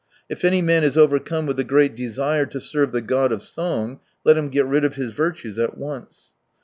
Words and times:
If 0.29 0.43
any 0.43 0.63
man 0.63 0.83
is 0.83 0.97
overcome 0.97 1.45
with 1.45 1.59
a 1.59 1.63
great 1.63 1.95
desire 1.95 2.47
to 2.47 2.59
serve 2.59 2.91
the 2.91 3.03
god 3.03 3.31
of 3.31 3.41
song^ 3.41 3.99
let 4.25 4.35
him 4.35 4.49
get 4.49 4.65
rid 4.65 4.83
of 4.83 4.95
his 4.95 5.11
virtues 5.11 5.59
at 5.59 5.77
once. 5.77 6.31